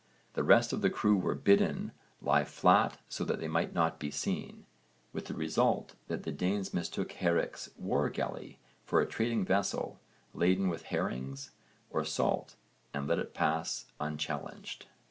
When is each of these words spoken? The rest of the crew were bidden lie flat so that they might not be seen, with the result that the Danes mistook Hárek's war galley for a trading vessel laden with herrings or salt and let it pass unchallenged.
The 0.33 0.41
rest 0.43 0.73
of 0.73 0.81
the 0.81 0.89
crew 0.89 1.15
were 1.15 1.35
bidden 1.35 1.91
lie 2.23 2.43
flat 2.43 2.97
so 3.07 3.23
that 3.23 3.39
they 3.39 3.47
might 3.47 3.75
not 3.75 3.99
be 3.99 4.09
seen, 4.09 4.65
with 5.13 5.25
the 5.27 5.35
result 5.35 5.93
that 6.07 6.23
the 6.23 6.31
Danes 6.31 6.73
mistook 6.73 7.09
Hárek's 7.09 7.69
war 7.77 8.09
galley 8.09 8.57
for 8.83 8.99
a 8.99 9.05
trading 9.07 9.45
vessel 9.45 9.99
laden 10.33 10.69
with 10.69 10.85
herrings 10.89 11.51
or 11.91 12.03
salt 12.03 12.55
and 12.95 13.07
let 13.07 13.19
it 13.19 13.35
pass 13.35 13.85
unchallenged. 13.99 14.87